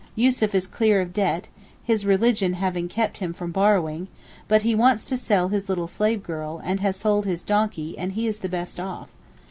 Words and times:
Yussuf 0.15 0.55
is 0.55 0.65
clear 0.65 0.99
of 0.99 1.13
debt, 1.13 1.47
his 1.83 2.07
religion 2.07 2.53
having 2.53 2.87
kept 2.87 3.19
him 3.19 3.33
from 3.33 3.51
borrowing, 3.51 4.07
but 4.47 4.63
he 4.63 4.73
wants 4.73 5.05
to 5.05 5.15
sell 5.15 5.49
his 5.49 5.69
little 5.69 5.87
slave 5.87 6.23
girl, 6.23 6.59
and 6.63 6.79
has 6.79 6.95
sold 6.95 7.27
his 7.27 7.43
donkey, 7.43 7.95
and 7.99 8.13
he 8.13 8.25
is 8.25 8.39
the 8.39 8.49
best 8.49 8.79
off. 8.79 9.09